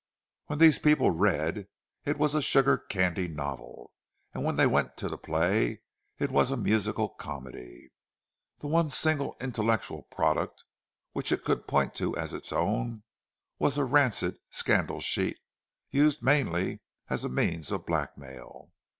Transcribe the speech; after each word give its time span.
When 0.47 0.57
these 0.57 0.79
people 0.79 1.11
read, 1.11 1.67
it 2.05 2.17
was 2.17 2.33
a 2.33 2.41
sugar 2.41 2.75
candy 2.75 3.27
novel, 3.27 3.91
and 4.33 4.43
when 4.43 4.55
they 4.55 4.65
went 4.65 4.97
to 4.97 5.07
the 5.07 5.15
play, 5.15 5.81
it 6.17 6.31
was 6.31 6.49
a 6.49 6.57
musical 6.57 7.09
comedy. 7.09 7.91
The 8.57 8.65
one 8.65 8.89
single 8.89 9.37
intellectual 9.39 10.07
product 10.09 10.63
which 11.11 11.31
it 11.31 11.43
could 11.43 11.67
point 11.67 11.93
to 11.97 12.17
as 12.17 12.33
its 12.33 12.51
own, 12.51 13.03
was 13.59 13.77
a 13.77 13.85
rancid 13.85 14.39
scandal 14.49 15.01
sheet, 15.01 15.37
used 15.91 16.23
mainly 16.23 16.79
as 17.07 17.23
a 17.23 17.29
means 17.29 17.71
of 17.71 17.85
blackmail. 17.85 18.71